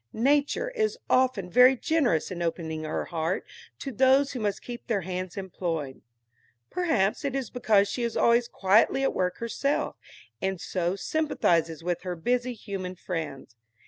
Nature 0.13 0.71
is 0.71 0.97
often 1.11 1.47
very 1.47 1.75
generous 1.77 2.31
in 2.31 2.41
opening 2.41 2.85
her 2.85 3.05
heart 3.05 3.45
to 3.77 3.91
those 3.91 4.31
who 4.31 4.39
must 4.39 4.63
keep 4.63 4.87
their 4.87 5.01
hands 5.01 5.37
employed. 5.37 6.01
Perhaps 6.71 7.23
it 7.23 7.35
is 7.35 7.51
because 7.51 7.87
she 7.87 8.01
is 8.01 8.17
always 8.17 8.47
quietly 8.47 9.03
at 9.03 9.13
work 9.13 9.37
herself, 9.37 9.95
and 10.41 10.59
so 10.59 10.95
sympathizes 10.95 11.83
with 11.83 12.01
her 12.01 12.15
busy 12.15 12.53
human 12.55 12.95
friends. 12.95 13.55